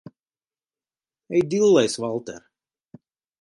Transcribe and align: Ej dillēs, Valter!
Ej 1.39 1.43
dillēs, 1.51 1.99
Valter! 2.07 2.41